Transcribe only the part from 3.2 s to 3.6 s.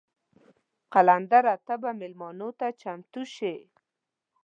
شې.